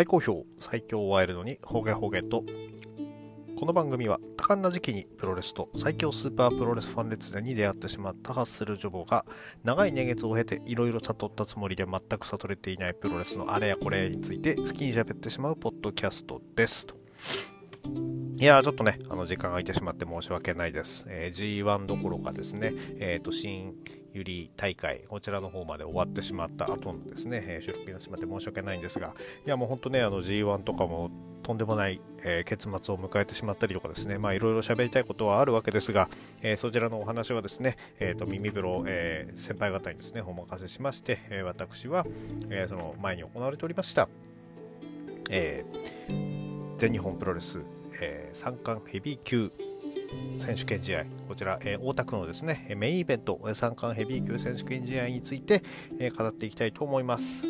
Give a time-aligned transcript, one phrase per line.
[0.00, 2.42] 大好評最強ワイルドにホゲホゲと
[3.58, 9.26] この番組は多感な時期にプロレスと最強スーパープロレスファン列伝に出会ってしまったハッスルジョボが
[9.62, 16.94] 長い年月を経ていろいろ悟ったつもりで全く悟れていないプロレスのあれやこれについて好きにしゃべってしまうポッドキャストですと。
[18.40, 21.04] いやー、ちょっとね、あの時間が空いてしまって申し訳ないです。
[21.10, 23.74] えー、G1 どころかですね、えっ、ー、と、新
[24.14, 29.14] ゆり大会、こちらの方まで終わってしまった後のですね、えー、収録になってしまって申し訳ないんですが、
[29.46, 31.10] いや、もう本当ね、あの G1 とかも
[31.42, 36.08] とんでもない、えー、結末を迎えてしまったりとかですね、まあいろいろ喋りたいことはあるわけですが、
[36.40, 42.06] えー、そちらのお話はですね、えっ、と、耳風呂、えー先輩方にですね、お任せしまして、え私は、
[42.48, 44.08] えその前に行われておりました、
[45.28, 45.62] え
[46.78, 47.60] 全日本プロレス
[48.00, 49.52] えー、三冠ヘビー級
[50.38, 55.62] 選手権試合、こちら、えー、大田区のですね、メインイベント、三冠ヘビー級選手権試合について、
[55.98, 57.48] えー、語っていきたいと思います。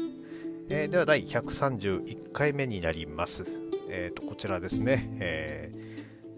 [0.69, 3.45] えー、では、第131回目になります。
[3.89, 5.73] えーと、こちらですね、え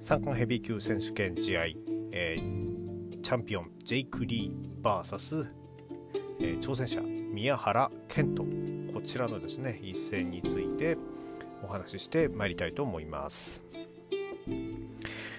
[0.01, 1.65] ー、三冠ヘビー級選手権試合、
[2.13, 5.49] えー、チャンピオン、ジェイク・リー VS、
[6.41, 10.97] えー、挑戦者、宮原健人、こちらのですね、一戦について
[11.63, 13.82] お話ししてまいりたいと思います。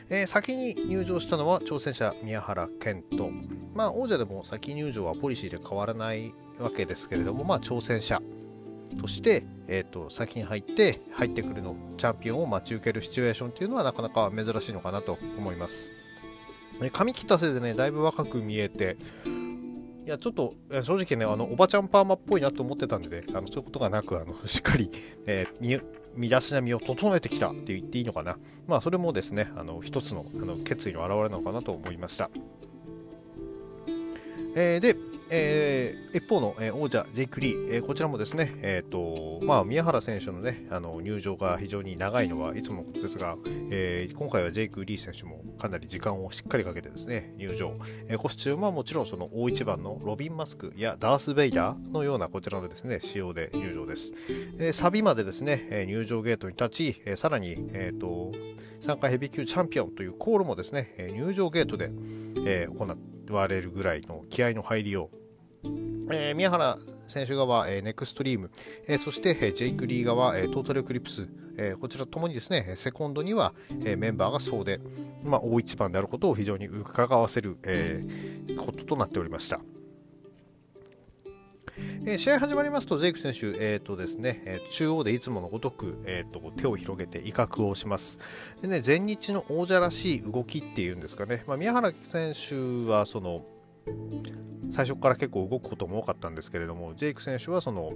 [0.09, 3.31] えー、先に入場したのは挑戦者宮原健人。
[3.73, 8.21] まあ、王者でも先入場はポリシーで変わらないわけですけれども、まあ、挑戦者
[8.99, 15.91] として、えーと、先に入って入ってくるのチャンピオンを待ち受けるシチュエーションっていうのはなかなか珍しいのかなと思います。
[16.91, 18.97] 髪切ったせいでね、だいぶ若く見えて、
[20.05, 24.89] いや、ちょっと、正直ね、あの、おばちゃんパーマっぽいなと思ってたんで、ね、あのそういうことがなく、あの、しっかり、
[25.25, 25.81] えー、
[26.15, 28.37] 身だしなみを整えてきたって言っていいのかな。
[28.67, 32.29] まあ、それもですね、あの、一つのあの決意の表れなのかなと思いました。
[34.55, 34.95] えー、で、
[35.29, 43.37] えー、一方の、えー、王者、ジェイク・リー、えー、こちらもですね、えーとまあ、宮原選手の,、ね、あの入場が非常に長いのはいつものことですが、
[43.71, 47.75] えー、今回はジェイク・リー選手もかなり時間をしっかりかけてですね入場、
[48.07, 54.13] えー、コスチュームはもちろんその大一番のロビン・マスクやダース・ベイダーのようなこちらのですね仕様で入場です、
[54.57, 58.31] えー、サビまでですね、え入場ゲートに立ち、えー、さらに、えーと、
[58.79, 61.91] 参加ヘビー級チャンピオンというコールもですね、え入場ゲートで、
[62.45, 65.09] えー、行われるぐらいの気合の入りを
[66.11, 68.51] えー、宮原選手側、えー、ネクストリーム、
[68.87, 73.53] えー、そして、えー、ジェイク・リー側、えー、トータルエクリプス、えー、こちらともにですね、セコンドには、
[73.85, 74.79] えー、メンバーがそうで、
[75.23, 79.61] まあ、大一番であることを非常に伺わせる、えー、こととなっておりました。
[82.05, 88.19] えー、試合始まりますと、ジェイク選手、えーとですねえ、中央でいつものごとく、えーと、手を広げて威嚇をします。
[88.61, 93.45] でね、全日の王者らしい動きっていうんですかね、まあ、宮原選手はその
[94.69, 97.93] 最初から結構動くことも多かったんですけれども、ジェイク選手はその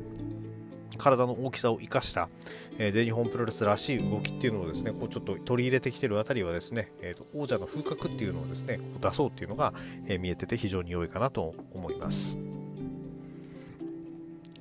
[0.98, 2.30] 体の大きさを生かした、
[2.78, 9.74] えー、全日本プロレスらしい動きっていうのをですね、こうちょっと取り入れてきてるあたりはですね、えーと、王者の風格っていうのをですね、出そうっていうのが、
[10.08, 12.38] えー、見えてて非常に良いかなと思います。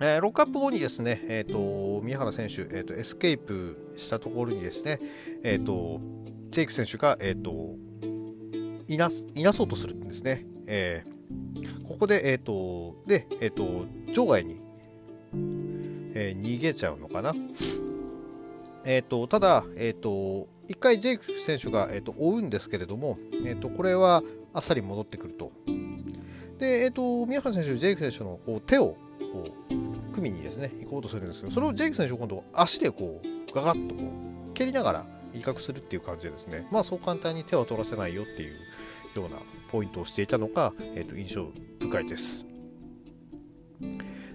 [0.01, 5.01] えー、ロックアップ後にですね、えーと、宮原選手、えーと、エスケープしたところにですね、
[5.43, 6.01] えーと、
[6.51, 7.77] ジェイク選手が、えー、と
[8.89, 10.47] いないなそうとするんですね。
[10.67, 11.17] えー
[11.89, 14.61] ここで、え、ー、と、で、え、ー、と、場外に、
[16.15, 17.33] えー、逃げちゃうのかな。
[18.85, 25.53] えっ、と、ただ、えっ、と、一回ジェイク選手が、えっと追うんですけれども、えっとこれはあっさり戻ってくると。
[26.59, 28.97] で、えっと宮原選手、ジェイク選手のこう手を
[29.33, 29.66] こう
[30.17, 34.03] 組にですね行こうとするんですけど、それをジェイク選手、今度足でこうガガッとこ
[34.51, 38.57] う蹴りながら威嚇するっていう感じでですね、まあそう簡単に手を取らせないよっていう
[39.15, 39.37] ような
[39.71, 41.49] ポイントをしていたのが、えー、と印象
[41.81, 42.47] 深いです。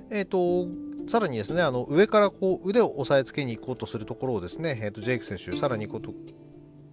[0.09, 0.68] えっ、ー、と、
[1.08, 6.02] さらにですね、あの上からこう腕を押さえつけに行こうとするところをですね、えー、とジェイク選手、さらにこう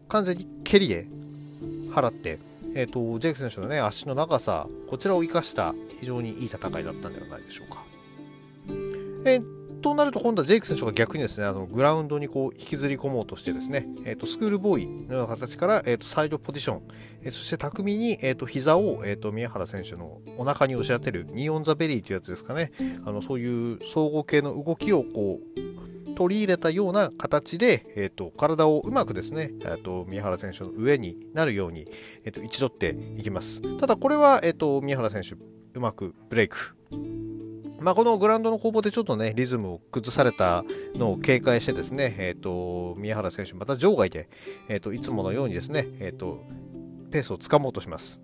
[0.09, 1.06] 完全に蹴りで
[1.91, 2.38] 払って、
[2.75, 7.87] えーと、ジェイク選手の、ね、足の長さ、こちらを生かした非常にいい戦いだったんではないでしょうか。
[9.24, 9.41] え
[9.80, 16.82] となると今度はジェイク選手が逆にですね、あのグラウンドにこう引きずり込もうとしてですね、えーと、スクールボーイのような形から、えーと、サイドポジション、
[17.22, 22.72] えー、そして巧みに、えーと、膝を、えー、と宮原選手のお腹に押し当てる knee on the belly というやつですかね、
[23.04, 31.86] あのそういう総合系の動きをこう取り入れたような形で、えー、と体をうまくですね、えー、と宮原選手の上になるように、
[32.24, 33.62] えー、と位置取っていきます。
[33.78, 35.36] ただこれは、えー、と宮原選手
[35.74, 36.74] うまくブレイク
[37.80, 40.65] まあ、このグラウンドの攻防でちょっとね、リズムを崩された
[40.95, 44.28] のを警戒してですね、えっ、ー、と、宮原選手、また場外で、
[44.69, 46.45] えっ、ー、と、いつものようにですね、えっ、ー、と、
[47.10, 48.21] ペースをつかもうとします。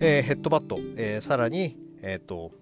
[0.00, 2.52] えヘッドバット、えさらに、えっ、と、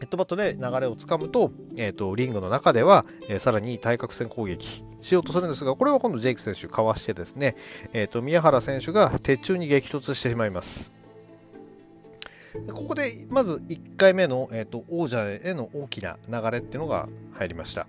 [0.00, 7.56] ヘッドバットで流れをつかむと,、えーと、リングの中では、え、さらに対角線攻撃しようとするんですがこれは今度ジェイク選手かわしてですね、
[7.92, 10.92] えーと、宮原選手が鉄柱に激突してしまいます
[12.72, 17.86] ここでまず1回目の、えーと、王者への大きな流れっていうのが入りました、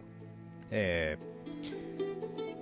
[0.72, 1.18] え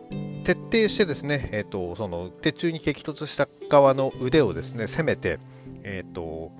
[0.09, 5.39] ー、徹底してですね、えー、とその鉄柱に激突した側の腕をですね攻めて、
[5.83, 6.51] えー、と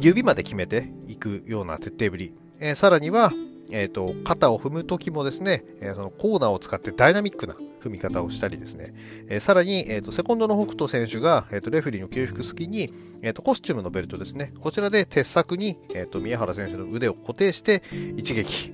[0.00, 3.32] 指まで決めていくような徹底ぶり、えー、さらには、
[3.70, 8.94] えーと、肩を踏む時もですね、えー、そのコーナーを使ってダイナミックな踏み方をしたりですね、
[9.28, 12.92] えー、さらに、えーと、セコンドの北斗選手が、えーと、レフェリーの給服隙に、
[13.22, 17.82] えー、とコスチュームのベルトですね、こちらで鉄柵に、えー、と宮原選手の腕を固定して
[18.16, 18.72] 一撃、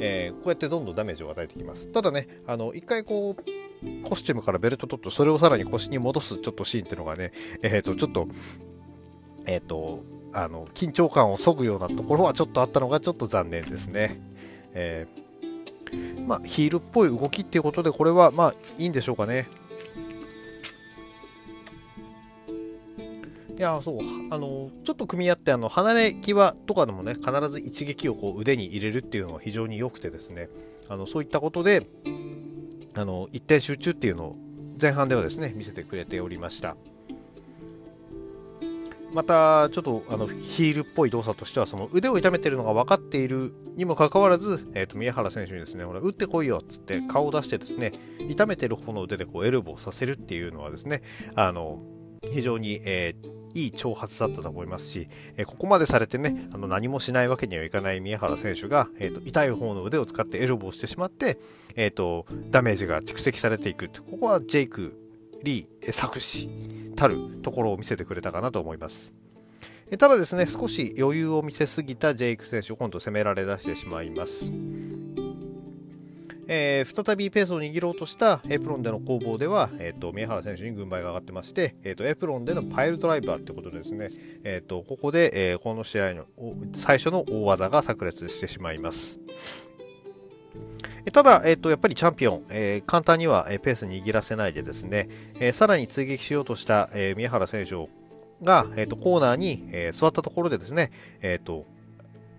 [0.00, 1.88] えー、こうやってどんどんダメージを与えてきます。
[1.88, 3.34] ただね、あの一回こう
[4.08, 8.28] コスチュームからベルト取ってそれをさらに腰に戻すちょっとシーンっていうのがね、えー、とちょっと
[9.46, 14.20] えっ、ー、と、あの、緊張感をそぐようなところはちょっとあったのがちょっと残念ですね。
[14.74, 15.21] えー、
[16.26, 19.48] まあ、ヒールっぽい動きっていうことで、これはまあ、いいんでしょうかね。
[23.58, 23.98] いや、そう、
[24.30, 30.48] あの、ちょっと組み合って、あの、離れ際とかでもね、必ず一撃をこう腕に入れるっていうのは非常に良くてですね、
[30.88, 31.86] あの、そういったことで、
[32.94, 34.36] あの、一点集中っていうのを
[34.80, 36.76] 前半ではですね、見せてくれておりました。
[39.12, 47.92] またちょっとあのヒールっぽい動作としてはその腕を痛めてるのが分かっているにもかかわらず、えー、と宮原選手にですね俺打ってこいよっつって顔を出してですね
[48.28, 51.02] 痛めてる方の腕でこうエルボーさせるっていうのはですね
[51.34, 51.78] あの
[52.32, 61.38] 非常に、えーいい挑発だったと思いますし、えここまでされてね、あの何もしないわけにはいかない宮原選手が、えーと、痛い方の腕を使ってエルボーしてしまって、
[61.76, 63.88] えーと、ダメージが蓄積されていく。
[63.88, 65.01] ここはジェイク、
[65.42, 66.48] リー、作詞
[66.96, 69.14] たるところを見せてくれたかなと思います。
[69.98, 74.52] ただですね、少し余裕を見せすぎたジェイク選手を、今度攻められ出してしまいます。
[76.48, 84.10] えー、再びペースを握ろうとしたエプロンでの攻防では、えーと、宮原選手に軍配が上がってまして、えーと、エプロンでのパイルドライバーということでですね、
[84.44, 86.26] えーと、ここで、えー、この試合の
[86.74, 89.20] 最初の大技が炸裂してしまいます。
[91.10, 95.08] ただ、えーと、やっぱりチャンピオン、えー、簡単には、えペース握らせないでですね、
[95.40, 97.88] えー、さらに追撃しようとした、え、宮原選手
[98.44, 101.64] が、えーと、コーナーに、え座ったところでですね、えーと、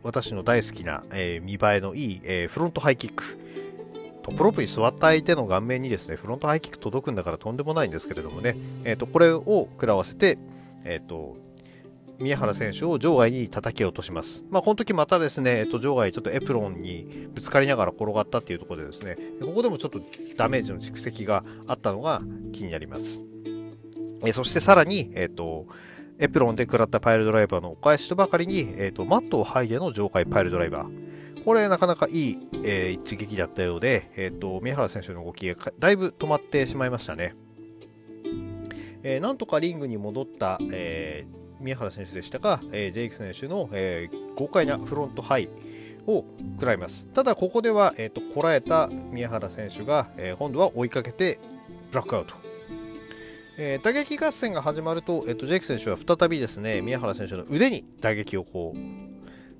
[0.01, 3.38] 私の大好きな、え見栄えのいい、えフロントハイキック、
[4.21, 8.56] トップロープに座った相手の顔面にですね、フロントハイキック届くんだからとんでもないんですけれどもね、
[8.86, 10.38] えーと、これを食らわせて、
[10.86, 11.36] えーと
[12.19, 14.44] 宮原選手を場外に叩き落とします。
[14.50, 20.01] まあ、この時またですね、えっと、場外ちょっとエプロンにぶつかりながら転がったっていうところでですね、ここでもちょっと
[20.38, 22.21] ダメージの蓄積があったのが
[22.51, 23.24] 気になります。
[24.25, 25.68] えそしてさらに、えっと、
[26.19, 31.44] エプロンで食らったパイルドライバーのお返しとばかりに、えっと、マットを剥いでの場外パイルドライバー。
[31.44, 37.33] これなかなかいい、えー、一撃だったようで、えっと、宮原選手の動きがだいぶ止まってしまいましたね。
[39.04, 45.50] えー、なんとかリングに戻った、えー宮原選手でしたが、えー、ジェイク選手の、えー、豪快なフロントハイ
[46.06, 46.25] を
[46.56, 47.07] 食らいます。
[47.07, 51.39] ただ、ここでは、えーと、こらえた宮原選手が、えー、今度は追いかけて
[51.92, 52.36] ブラックアウト。
[53.57, 58.80] えー、打撃合戦が始まると、えーと、ジェイク選手は再びですね、宮原選手の腕に打撃をこう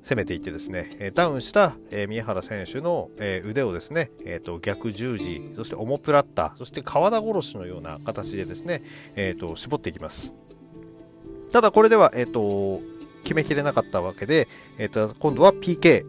[0.04, 8.84] 攻めていってですね、えダウンした、え宮原選手の、え腕をですね、えーと、逆十字、そしてオモプラッタ、そして川田殺しのような形でですね、
[9.16, 10.34] えーと絞っていきます。
[11.54, 12.82] ただこれでは、えっ、と、
[13.24, 14.48] 決めきれなかったわけで、
[14.80, 16.04] えっ、と、今度は PK、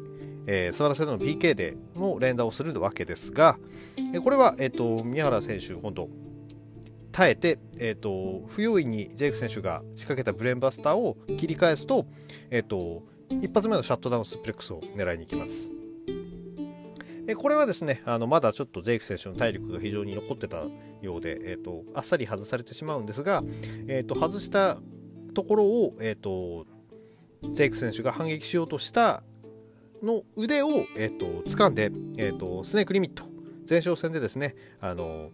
[0.47, 3.59] えー、座らせの PK での連打をするわけですが、
[4.15, 6.09] えこれは、えっ、と、宮原選手、本当
[7.13, 12.07] 耐えて、えっ、と、不用意にジェイク選手が仕掛けたブレンバスターを切り返すと、
[12.51, 13.03] えっ、と、
[13.43, 15.75] 一発目のシャットダウンスプレックスを狙いに行きます。
[17.37, 20.65] これはですねあのまだちょっとジェイク選手の体力が非常に残ってた
[21.01, 23.43] ようで、えーと、あっさり外されてしまうんですが、
[23.89, 24.79] えーと外した
[25.35, 26.67] ところを、えーと、
[27.53, 29.23] ジェイク選手が反撃しようとした
[30.03, 33.25] の腕を、えーと、掴んで、えーと、スネークリミット
[33.69, 35.31] 前哨戦でですねあの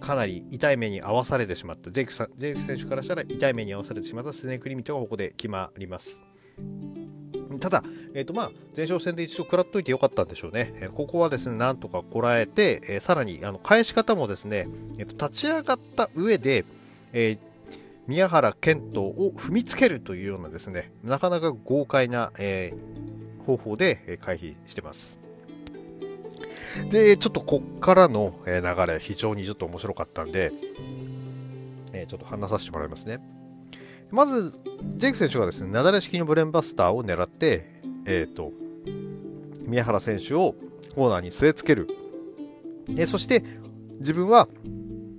[0.00, 6.22] かなり痛い目に遭わされてしまったジェイクさジェイク選手からしたら痛い目に遭わされてしまったスネークリミットがここで決まります。
[7.60, 7.82] ただ、
[8.14, 10.72] えーとまあ、前哨戦で一度食らっといてよかったんでしょうね。
[10.76, 16.64] えー、ここはですね、なんとかこらえて、えー、さらにあの返し方もですね、えーと、立ち上がった上で、
[17.12, 17.38] えー、
[18.06, 25.18] 宮原健人を踏みつけるというようなですね、なかなか豪快な、えー、方法で回避してます。
[26.90, 28.52] で、ちょっとこっからの流
[28.86, 30.52] れ、非常にちょっと面白かったんで、
[31.92, 33.18] え、ちょっと話させてもらいますね。
[34.10, 34.56] まず、
[34.96, 37.66] ジェイク選手がですね、なだれ式のブレンバスターを狙って、
[38.04, 38.52] えっ、ー、と、
[39.62, 40.54] 宮原選手を
[40.94, 41.88] コーナーに据え付ける。
[42.96, 43.42] え、そして、
[43.98, 44.48] 自分は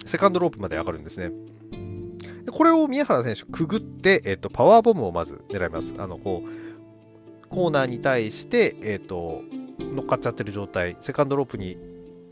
[0.06, 1.32] セカンドロープまで上がるんですね。
[2.48, 5.96] でこれを宮原選手くぐって、え、ー、と、パワーボムをまず狙います。
[5.98, 9.42] あの、こう、コーナーに対して、えっ、ー、と、
[9.78, 11.78] 乗っかっちゃってる状態、セカンドロープに、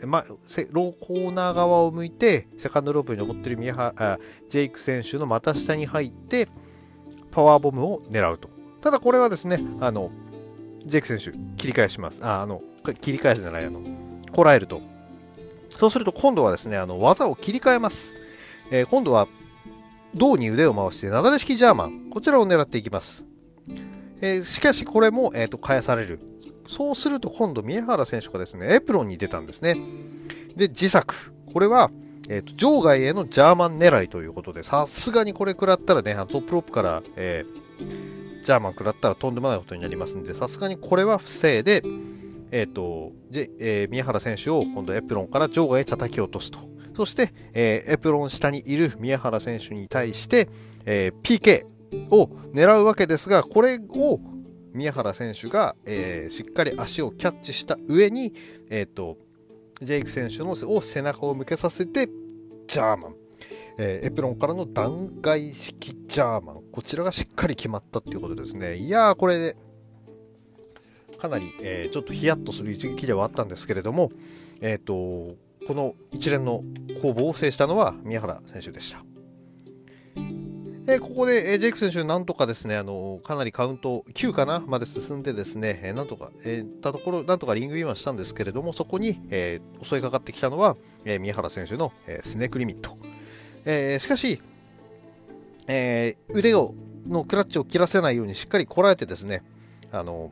[0.06, 6.48] ま、ローコーナー側を向いて、セカンドロープに登ってる宮原ジェイク選手の股下に入って、
[7.32, 8.48] パワーボムを狙うと。
[8.80, 10.12] ただこれはですね、あの、
[10.86, 12.24] ジェイク選手、切り返します。
[12.24, 12.62] あ、あの、
[13.02, 13.82] 切り返すじゃない、あの、
[14.34, 14.82] こらえると。
[15.72, 18.16] そうすると今度はですね、あの、技を切り替えます。
[18.72, 19.28] えー、今度は、
[20.16, 22.10] 胴に腕を回して、なだれ式ジャーマン。
[22.10, 23.26] こちらを狙っていきます。
[24.22, 26.20] えー、しかしこれも、え、ー、と、返される。
[26.68, 29.78] そうすると今度、宮原選手がですね、エプロンに出たんですね。
[30.56, 31.34] で、自作。
[31.54, 31.92] これは、
[32.30, 37.46] えっ、と、場外へのジャーマン狙いということで、さすがにこれ食らったらね、トップロップから、え
[38.42, 41.84] ジャーマン食らったらとんでもないことになりますんで、さすがにこれは不正で、
[42.52, 43.12] えっ、ー、と、
[43.60, 46.60] えー、宮原選手を今度エプロンから場外へ叩き落とすと。
[46.96, 50.50] そして、えー、エプロン下にいる宮原選手に対して、
[50.86, 51.66] えー PK
[52.10, 54.20] を狙うわけですが、これを
[54.74, 58.34] 宮原選手が、えしっかり足をキャッチした上に、
[58.70, 59.18] えっ、と、
[59.82, 62.08] ジェイク選手のを背中を向けさせて、
[62.68, 63.16] ジャーマン。
[63.78, 66.62] えー、エプロンからの断崖式ジャーマン。
[66.72, 68.78] こちらがしっかり決まったっていうことですね。
[68.78, 69.56] いやー、これ、
[71.18, 74.12] かなり、えー、ちょっとヒヤッとする一撃ではあったんですけれども、
[74.62, 75.36] えっ、ー、と、
[75.68, 76.64] この一連の
[77.02, 79.04] 攻防を制したのは宮原選手でした。
[80.88, 92.98] え、ここで、え、ジェイク選手、なんとかですね、あのかなりカウント9かなまで進んでですね、え、なんとか、えー、たところ、なんとかリングインはしたんですけれども、そこに、えー、襲いかかってきたのは、えー、宮原選手の、え、スネークリミット。
[93.66, 94.40] え、しかし、
[95.68, 96.76] え、腕を
[97.08, 99.44] のクラッチを切らせないようにしっかりこらえてですね、
[99.92, 100.30] あの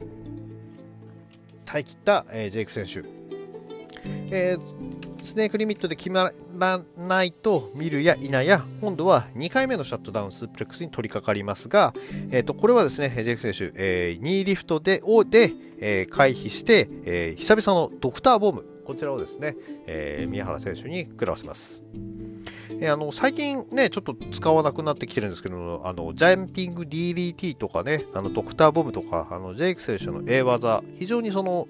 [1.66, 3.33] 耐え切った、え、ジェイク選手。
[4.32, 11.94] えー、スネークリミットで決まらないと見るや否や、今度は2回目のシャットダウンスープレックスに取り掛かりますが、
[12.32, 19.56] えーと、これはですね、ジェイク選手、えー、2リフトで、をで、えー、回避して、えー、久々のドクターボム、こちらをですね、
[19.88, 21.84] えー、宮原選手に食らわせます。
[22.80, 31.68] えあの最近ね、ちょっと使わなくなってきてるんですけど、あのジャンピング DDT とかね、あのドクターボムとか、あのジェイク選手の A 技、非常にその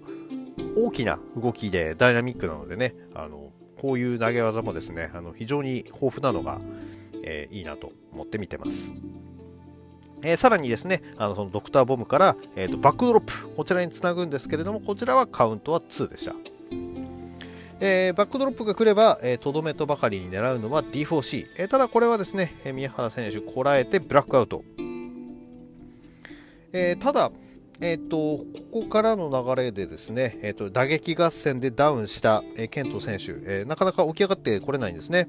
[0.76, 6.60] 大きな動きでダイナミックなのでね、あのこういう投げ技もですね、あの非常に豊富なのが、
[7.24, 8.94] えー、いいなと思って見てます。
[10.22, 16.34] えー、さらにですね、あのそのドクターボムから、えーとバックドロップ、こちらにつなぐんですけれども、こちらはカウントは2でした。
[17.86, 21.50] えー、バックドロップが来れば、とどめとばかりに狙うのは D4C。
[21.58, 24.64] えー、ただこれはですね、えー、宮原選手こらえてブラックアウト。
[26.72, 27.32] えー、ただ、
[27.86, 35.28] えーと、ここからの流れでですね、えーと、打撃合戦でダウンした、えー、ケント選手、えー、なかなか起き上がってこれないんですね。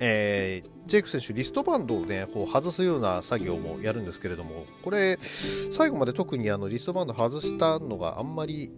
[0.00, 8.72] えー、ジェイク選手、リストバンドを、ね、こう外すような作業もやるんですけれども、これ、最後まで特にあのリストバンド外したのがあんまり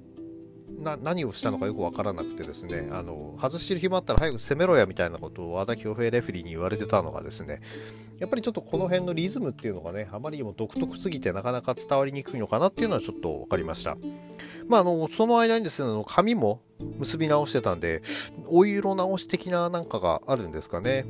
[0.79, 7.61] な何をしたのかよく分からなくてですねあの外してる暇あったら早く攻めろやみたいなことを和田恭平レフェリーに言われてたのがですね
[8.19, 13.97] やっぱりちょっとこの辺のリズムっていうのがねあまりにも独特すぎてなかなか伝わりにくいのかなっていうのはちょっと分かりました。
[14.69, 16.61] まああのその間にですねあの髪も
[16.99, 18.03] 結び直してたんで
[18.47, 21.07] お色直し的ななんかがあるんですかね。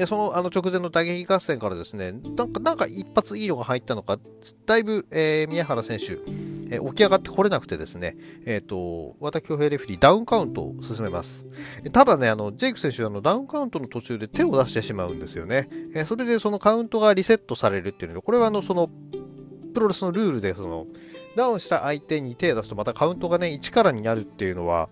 [0.00, 4.18] で、そのあの直前の打撃合戦からですね、なんかなんか一発いいのが入ったのか、
[4.64, 6.18] だいぶ、えー、宮原選手、
[6.70, 11.46] えー、起き上がってこれなくてですね、えっ、ー、と、和田恭平レフェリーダウンカウントを進めます。
[11.92, 15.68] ただね、あの、ジェイク選手、あの、ダウンカウントの途中で手を出してしまうんですよね。
[15.94, 18.88] えそれでそのカウントがリセットされるっていうので、これはあの、その、
[19.74, 20.86] プロレスのルールで、その、
[21.36, 24.88] ダウンした相手に手を出すとまたカウントがね、1からになるっていうのは、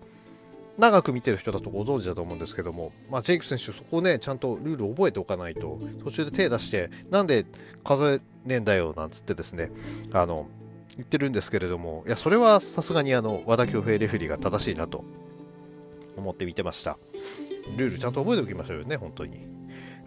[0.79, 7.45] 長く見てる人だとご存知だと思うんですけども、まあ、ジェイク選手、そこをね、ちゃんとルール覚えておかないと、途中で手出して、なんで
[7.83, 9.71] 数えねえんだよ、なんつってですね、
[10.13, 10.47] あの、
[10.99, 15.05] 言ってるんですけれども、いや、それはさすがにあの、和田恭平レフェリーが正しいなと
[16.17, 16.97] 思って見てました。
[17.77, 19.39] ルールちゃんと覚えておきましょうよね、本当に。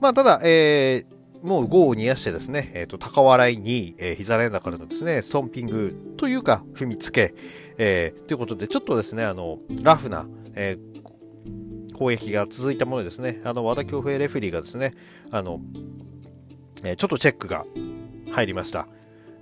[0.00, 7.34] まあ、ただ、えー、もう5を煮やしてですね、えっ、ー、と、高笑いに、えー、膝連打からのですね、ストンピングというか、踏みつけ、
[7.78, 14.94] えー、ということで、ちょっとですね、あの、ラフな、えー、攻撃が続いたものですね、あの和田恭平レフェリーがですね、
[15.30, 15.60] あの
[16.84, 17.64] えー、ちょっとチェックが
[18.32, 18.88] 入りました。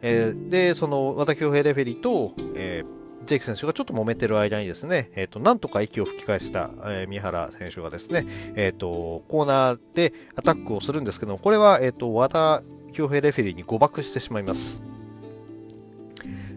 [0.02, 2.84] えー、で、その和田恭平レフェリーと、え
[3.26, 8.26] ジェイク選手がちょっと揉めてる間にですね、えっ、と、なんとか息を吹き返した、えー、宮原選手がですね、
[8.56, 14.82] えっ、と、コーナーでアタックをするんですけども、これは、えっ、と、和田恭平レフェリーに誤爆してしまいます。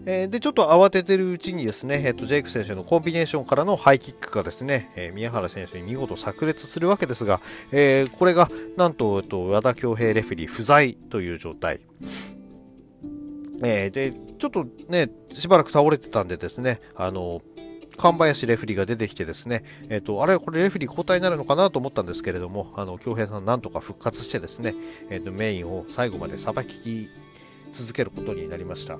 [0.05, 7.39] えー、で、ちょっと慌ててるうちにですね、えーと、ジェイク選手のコンビネーションからのハイキックがですね、えー、宮原選手に見事炸裂するわけですが、
[7.71, 11.79] え、これがなんと、えーと、和田恭平レフェリー不在という状態。
[13.61, 17.41] えー、で、ちょっとね、しばらく倒れてたんでですね、あの、
[17.97, 24.73] 神林レフリーが出てきてですね、えっ、ー、と、あれ、これレフリー交代になるのかなと思ったんですけれども、あの、京平さんなんとか復活してですね、
[25.09, 27.09] えっ、ー、と、メインを最後までさばき
[27.71, 28.97] 続けることになりました。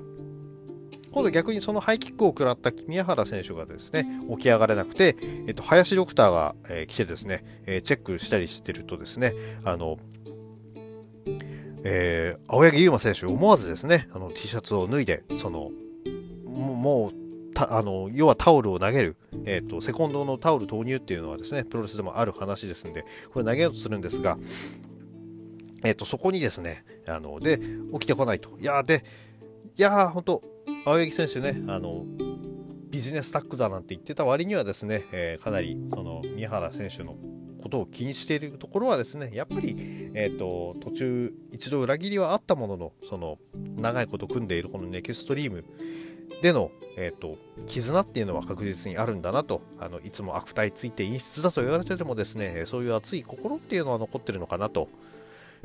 [1.14, 9.32] 今度逆にそのハイキックを食らった宮原選手がですね、起き上がれなくて、えっと、林ドクターが、えー、来てですね、えー、チェックしたりしてるとですね、
[9.62, 9.98] あの、
[11.84, 15.70] えー、青柳優馬選手、思わずですね、あの T シャツを脱いで、その、
[16.46, 17.24] もう、
[17.54, 24.38] たあの要はタオルを投げる、えーと、セコンドのタオル投入っていうのはですね、プロレスでもある話ですんで、これ投げようとするんですが、
[25.84, 27.60] えーと、そこにですね、あので
[27.92, 28.58] 起きてこないと。
[28.60, 29.04] いやで、
[29.76, 30.42] いやー本当
[30.86, 32.04] 青柳選手ね、あの、
[32.90, 37.16] ビジネスタックだなんて言ってた割にはですね、えー、かなりその宮原選手の
[37.64, 39.74] ことを気にしているところはですね、やっぱり、
[40.12, 43.38] えーと、途中一度裏切りはあったものの、その
[43.76, 45.64] 長いこと組んでいるこのネクストリーム
[46.42, 54.90] での、えーと、絆っていうのは確実にあるんだなと、あのいつも悪態ついて陰湿だと言われててもですね、そういう熱い心っていうのは残ってるのかなと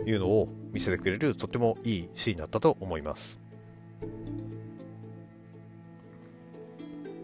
[0.05, 3.41] いうのを見せてくれるとてもいいシーンだったと思います。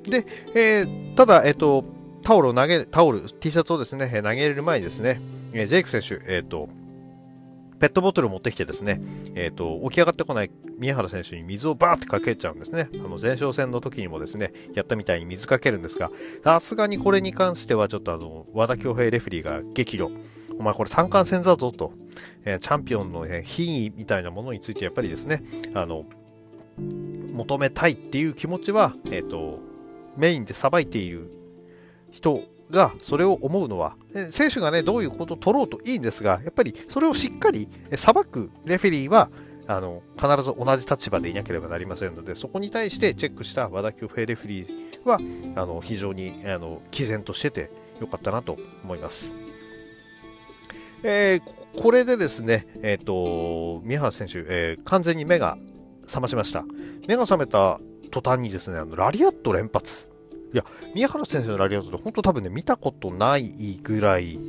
[0.03, 1.95] で、えー、ただ、えっ、ー、と、
[2.25, 5.22] タオルを投げ、タオル、T シャツをですね、投げれる前にですね、
[5.53, 6.67] ジェイク選手、えっ、ー、と、
[7.79, 9.00] ペットボトルを持ってきてですね、
[9.36, 12.89] えっ、と、起き上がってこない宮原選手に水をバーってかけちゃうんですね。
[12.96, 16.10] あの、前哨戦の時にもですね、やったみたいに水かけるんですが、
[16.44, 20.10] さすがにこれに関してはちょっとあの、和田恭平レフェリーが激怒。
[20.58, 21.94] お前これ三冠戦だぞと、
[22.44, 25.44] えチャンピオンの、ね、品位みたいなものについてやっぱりですね、
[25.75, 26.05] あの、
[27.33, 29.59] 求めたいっていう気持ちは、えっ、と、
[30.18, 31.35] メインでさばいている
[32.16, 33.98] 人がそれを思うのは、
[34.32, 39.30] 選手がね、どういうことを取ろうといいんですが、やっぱりそれをしっかりさばくレフェリーは、
[39.68, 45.20] あの、必ず同じ立場でいなければなりませんので、そこに対してチェックした和田急平レフェリーは、
[45.56, 49.36] あの、非常に、あの、毅然としててよかったなと思います。
[51.04, 55.58] えー、これでですね、えっ、ー、と、宮原選手、えー、完全に目が
[56.06, 56.64] 覚ましました。
[57.08, 57.80] 目が覚めた
[58.12, 60.15] 途端にですね、あのラリアット連発。
[60.55, 60.63] いや、
[60.94, 64.39] 宮原先生のラリアットって本当多分ね、見たことないぐらい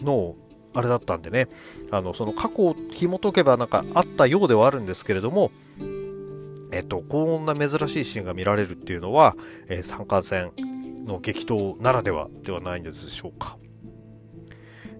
[0.00, 0.36] の、
[0.72, 1.48] あれだったんでね、
[1.90, 5.50] あの、その過去を紐解けばなんかあったようではあるんですけれども、
[6.70, 9.34] えっと、こんな珍しいシーンが見られるっていうのは、
[9.66, 10.52] えー、三冠戦
[11.04, 13.58] の激闘ならではではないのでしょうか。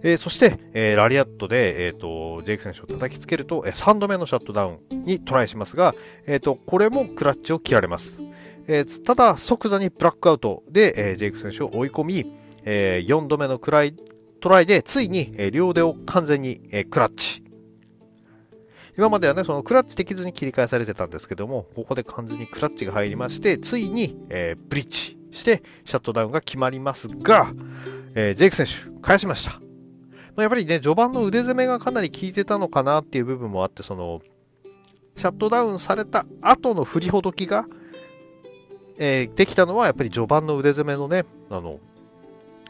[0.02, 5.94] えー、そして、えー、ラリアットで、えーと、ジェイク選手を叩きつけると、えー、3度目のシャットダウンにトライしますが、
[6.26, 8.24] えーと、これもクラッチを切られます。
[8.66, 12.32] えー、ただ、即座にブラックアウトで、えー、ジェイク選手を追い込み、
[12.64, 13.94] えー、4度目のクライ
[14.44, 17.42] トライで、ついに、えー、両腕を完全に、えー、クラッチ。
[18.98, 27.54] 今まではね、そのクラッチできずに切り替えされてたんですけども、ここで完全にクラッチが入りまして、ついに、えー、ブリッジして、シャットダウンが決まりますが、
[28.14, 29.52] えー、ジェイク選手、返しました。
[29.52, 29.58] ま
[30.38, 34.20] あ、やっぱりね、序盤の腕攻めがかなり効いてたのかなっていう部分もあって、その、
[35.16, 37.66] シャットダウンされた後の振りほどきが、
[38.98, 41.78] えー、できたのはやっぱり序盤の腕攻めのね、あの、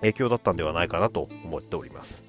[0.01, 2.25] 影響だったんではないかなと思っております。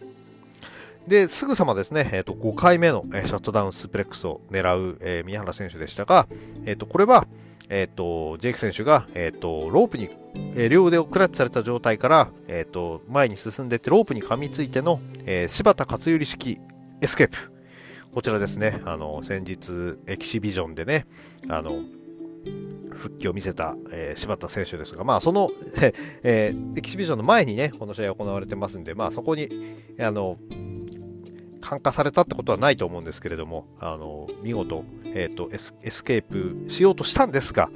[1.07, 6.27] で、すぐさまですね、えー、と5回目の、えー、シャットダウンスプレックスを狙う、えー、宮原選手でしたが、
[6.65, 7.27] えー、とこれは、
[7.69, 10.09] え、ー、と、ジェイク選手が、え、ー、と、ロープに、
[10.55, 16.59] えー、両腕をクラッチされた状態から、えっ、と、前に進んでいって、ロープに噛みついての、え柴田勝頼式
[17.01, 17.51] エスケープ。
[18.13, 21.05] こちらですね、あの、先日、エキシビジョンでね、
[21.49, 21.81] あの、
[22.91, 25.51] 復帰を見せた、えー、柴田選手ですが、まあ、その、
[26.23, 29.49] えー、エキシビジョンの前にね、この試合行われてますんで、まあ、そこに、
[29.99, 30.37] あの、
[31.65, 37.69] 感化されたってことはないと思うんですけれども、あの、見事、えっ、ー、とエス、エスケープしようとしたんですが、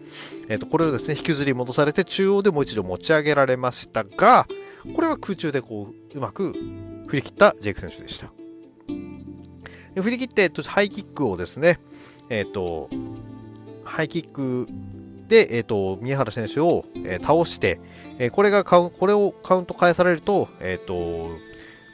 [0.47, 4.47] えっ、ー、と、これをですね、引きずり戻されて中央でもう一度持ち上げられましたが、
[4.95, 6.53] これは空中でこう、うまく
[7.07, 8.31] 振り切ったジェイク選手でした。
[9.95, 11.79] で振り切って、えっと、ハイキックをですね、
[12.29, 12.89] えっ、ー、と、
[13.89, 14.67] ハイキック
[15.27, 17.79] で、えっ、と、宮原選手を、え倒して、
[18.17, 21.29] えこれがカウ、これをカウント返されると、えっ、と、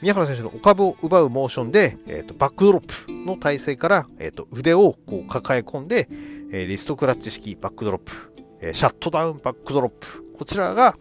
[0.01, 6.07] 宮原選手のお株を奪うモーションで、えーと、バックドロップの体勢から、えーと、腕をこう抱え込んで、
[6.51, 10.23] えー、リストクラッチ式バックドロップえシャットダウンバックドロップ。
[10.37, 10.97] こちらが、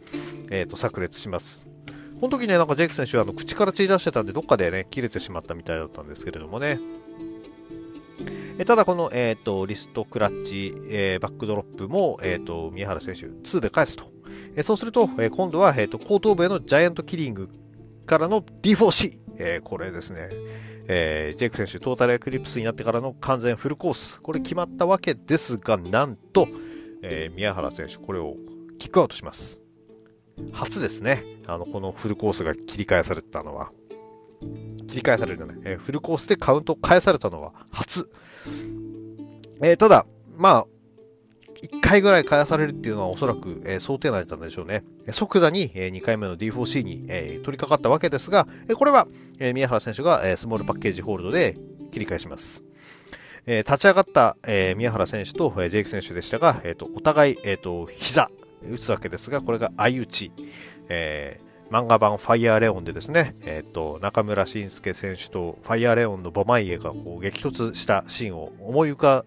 [0.51, 1.69] えっ、と、炸裂します。
[2.21, 6.79] この時ね、なんかジェイク選手はあの口から血出してたんで、どっかでね、切れてしまったみたいだったんですけれどもね。
[8.59, 14.13] えただ、この、えーと、リストクラッチ、えー、バックドロップも、えーと、宮原選手2で返すと。
[14.57, 17.49] えそうすると、え今度は、えーと、後頭部へのジャイアントキリング
[18.07, 19.19] からの D4C。
[19.39, 20.29] えこれですね、
[20.87, 24.21] えー、ジェイク選手、トータルエクリプスになってからの完全フルコース。
[24.21, 26.47] これ決まったわけですが、なんと、
[27.03, 28.37] えー、宮原選手、これを
[28.79, 29.61] キックアウトします。
[30.53, 31.25] 初ですね。
[31.47, 33.73] あの、このフルコースが切り替えされたのは。
[34.95, 38.09] 切り替えされるじゃない、えー、フルコースでカウントを返されたのは初。
[39.61, 40.67] えー、ただ、まあ、
[41.63, 44.85] 1回ぐらい返されるっていうのはおそらく、えー、想定内だったんでしょうね。
[45.11, 49.09] 即座に、えー、2回目の D4C に、えー、取り掛かったわけですが、えこれは、
[49.41, 51.57] え宮原選手が、えスモールパッケージホールドで
[51.91, 52.65] 切り返します。
[53.47, 58.31] え立ち上がった、え宮原選手と、えジェイク選手でしたが、えーと、お互い、えーと、膝
[58.71, 60.33] 打つわけですが、これが相打ち。
[60.89, 69.25] えー漫画版ファイヤーレオンでですね、えっ、ー、と、中村慎介選手とファイヤーレオンのボマイエがこう激突したシーンを思い浮か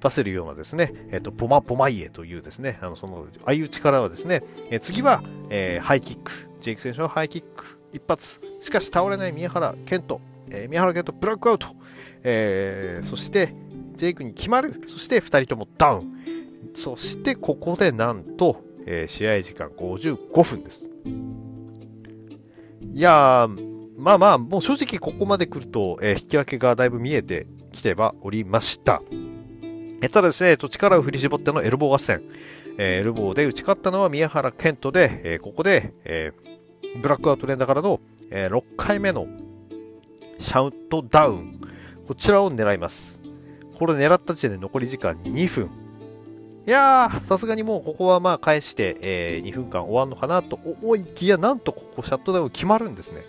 [0.00, 6.32] ばせるようなですね、えっ、ー、と、ボマ、ボマイエというですね、あの、その、相打ちからはですね、えー、次は、えー、ハイキック。
[6.60, 8.40] ジェイク選手のハイキック一発。
[8.60, 10.20] しかし倒れない宮原健人。
[10.50, 11.68] えー、宮原健人ブラックアウト。
[12.22, 13.54] えー、そして、
[13.94, 14.82] ジェイクに決まる。
[14.86, 16.20] そして2人ともダウン。
[16.74, 20.90] そしてここでなんと、えー、試合時間55分です。
[22.92, 23.48] いや
[23.96, 29.02] まあまあ、もう正直ここまで来ると、えー、引き分けがだいぶ見えてきてはおりました。
[30.02, 32.22] えただですね、力を振り絞ってのエルボー合戦。
[32.78, 38.00] えー、エルボーで打ち勝ったのは宮原健人で、えー、ここで、えー、ブラックアウト連打からの、
[38.30, 39.26] え6回目の
[40.38, 41.60] シャウトダウン。
[42.08, 43.20] こちらを狙います。
[43.78, 45.79] これ狙った時点で残り時間2分。
[46.70, 53.24] いやー、さすがにもうここはまあ返して、えー、2分間終わるのかなと思いきや、なんとここシャットダウン決まるんですね。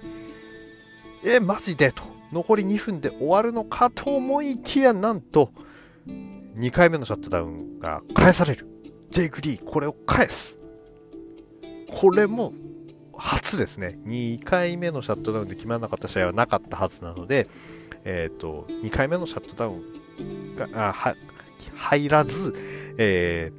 [1.24, 2.04] えー、マジでと。
[2.32, 5.52] 残り2分で終わるのかと思いきや、なんと、
[6.06, 8.68] 2回目のシャットダウンが返される。
[9.10, 10.60] ジェイク・リー、これを返す。
[11.90, 12.54] これも
[13.18, 13.98] 初ですね。
[14.06, 17.48] 2回目のシャットダウンで決まらなかった試合はなかったはずなので、
[18.06, 20.94] えっ、ー、と、2回目のシャットダウンが、
[21.76, 22.54] 入らず、
[23.04, 23.52] え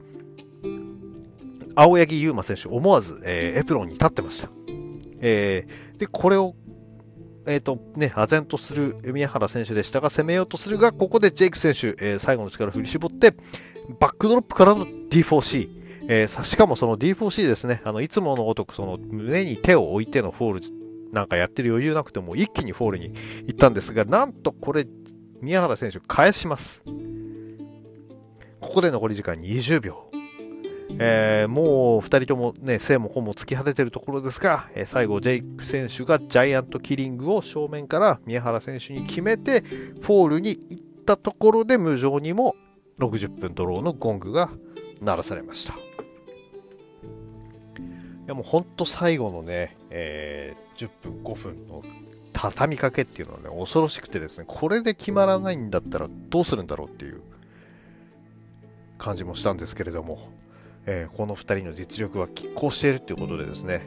[0.63, 4.49] ー、青柳優馬選手、思わず、えー、エプロンに立ってました。
[5.21, 6.55] えー、で、これを、
[7.47, 13.35] えっ、ー、とね、唖然とする宮原選手でしたが、攻めようとするが、ここでジェイク選手、えー、最後の力を振り絞って、
[13.99, 15.83] バックドロップからの D4C。
[16.09, 20.61] えー、しかもその D4C ですね、あのいつものごとくその胸に手を置いてのフォール
[21.13, 23.13] なんかやってる余裕なくても一気にフォールに
[23.47, 24.87] 行ったんですが、なんとこれ、
[25.41, 26.85] 宮原選手返します。
[28.63, 30.09] ここで残り時間20秒。
[30.99, 42.55] えー、もう2人ともね、精も根も尽き果ててるところですが、えー、最後、ジェイク選手がジャイアントキリングを正面から宮原選手に決めて、フォールに行ったところで無情にも
[42.99, 44.51] 60分ドローのゴングが
[45.01, 45.75] 鳴らされました。
[45.75, 45.77] い
[48.29, 51.83] やもう本当最後のね、えー、10分、5分の
[52.33, 57.23] 畳みかけっていうのはね、恐ろしくてですね、これで決まらないんだったらどうするんだろうっていう
[59.03, 60.21] 感じもしたんですけれども、
[60.87, 63.83] えー、この2人の実力は拮抗しているということでですね、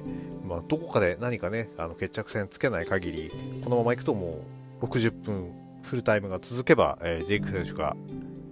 [0.45, 3.31] まあ、どこかで何かね、あの決着戦つけない限り、
[3.63, 4.41] このままいくとも
[4.81, 5.51] う60分
[5.83, 7.95] フルタイムが続けば、えー、ジェイク選手が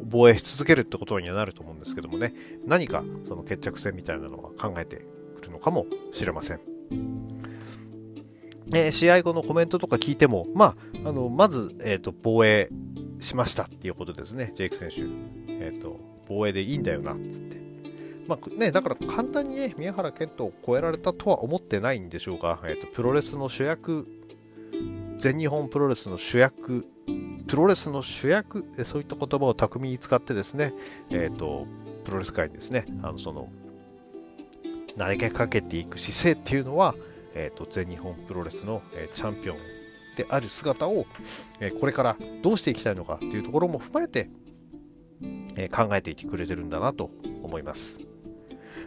[0.05, 2.33] 防衛し続けるってことにはなると思うんですけどもね、
[2.65, 6.61] 何かその決着戦みたいなのは考えてくるのかもしれません。
[8.73, 12.69] えー、試合後のコメントとか聞いても、まあ、あのまず、えーと、防衛
[13.19, 15.01] しましたっていうことですね、ジェイク選手。
[15.49, 17.61] えーと防衛でいいんだよなっつって。
[18.27, 24.07] まあね、だから簡単にね、宮原健人を超えられたとは思ってないんでしょうが、えーと、プロレスの主役、
[25.17, 26.87] 全日本プロレスの主役、
[27.47, 30.73] プロレスの主役、そういった言葉を巧みに使ってですね、
[31.09, 31.67] え、ー、と、
[32.05, 33.49] プロレス界にですね、あの、その、
[34.97, 36.95] 投げかけていく姿勢っていうのは、
[37.33, 39.57] え、ー、と、全日本プロレスの、えー、チャンピオン
[40.15, 41.05] である姿を、
[41.59, 44.27] えこれからどうしていきたいのかっていうところも踏まえて、
[45.55, 47.11] え考えていてくれてるんだなと
[47.43, 48.01] 思います。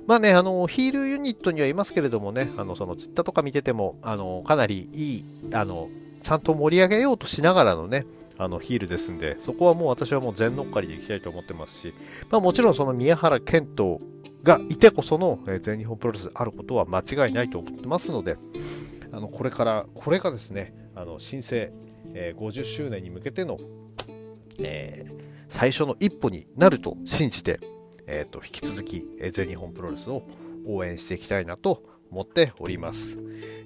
[0.06, 5.88] まあね、あの、ヒールユニットにはいますけれどもね、あの、そのツイッターとか見てても、あの、かなりいい、あの、
[6.22, 8.06] ちゃんと盛り上げようとしながらのね、
[8.38, 11.94] あの、ヒールですんで、そこはもう私はもう全乗っかりでいきたいと思ってますし、
[12.30, 14.00] まあもちろんその宮原健人
[14.42, 18.36] がいてこその、え全日本プロレスあることは間違いないと思ってますので、
[19.10, 21.72] あの、これから、これがですね、あの、新生、
[22.14, 23.58] えー、50周年に向けての、
[24.60, 27.60] えー最初の一歩になると信じて、
[28.06, 30.22] えーと、引き続き、えー、全日本プロレスを
[30.66, 33.18] 応援していきたいなと思っております。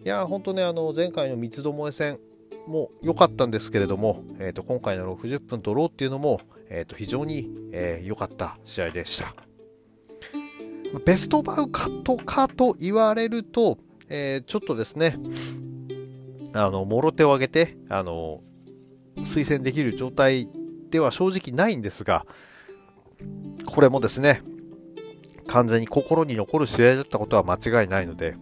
[0.04, 2.18] いやー、本当ね、あの前回の三つどもえ戦
[2.66, 9.34] も良かったんですけれども、えーと、今回の60分とローっていうのも、えーと、非常に良、えー、かった試合でした。
[11.04, 15.16] ベストバウカットかと言われると、えー、ちょっとですね、
[16.52, 18.42] あの、もろ手を挙げて、あの、
[19.18, 20.48] 推薦できる状態
[20.90, 22.26] では正直ないんですが、
[23.66, 24.42] これもですね、
[25.46, 28.36] 完全に心に残る試合だったことは間違いないので、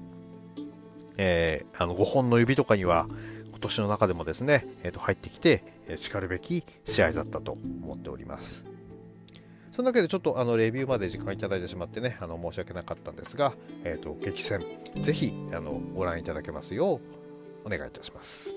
[1.16, 3.06] えー、あの5本の指とかには
[3.50, 8.64] 今年の中でもですね、えー、と入ってきて、えー、しかるべき試合だったと思っております。
[9.70, 14.64] そんなわけでちょっとあのレビューまで時間いただいてしまってね、あの申し訳なかったんですが、え、ー、と、激戦、
[15.00, 17.00] ぜひあのご覧いただけますよう
[17.64, 18.52] お願いいたします。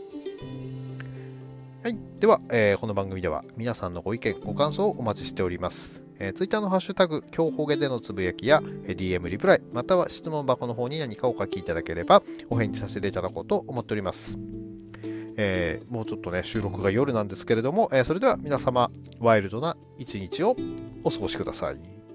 [1.84, 1.98] はい。
[2.20, 6.04] では、えー、この番組では皆さんのご意見、ご感想をお待ちしております。
[6.20, 14.38] えー、Twitter のハッシュタグ、今日ほげでのつぶやきや、え DM リプライ、または質問箱の方に何かお書きいただければ、お返事させていただこうと思っております。
[15.38, 20.56] えー、もうちょっとね、収録が夜なんですけれども、えー、それでは皆様、ワイルドな一日を
[21.04, 22.11] お過ごしください。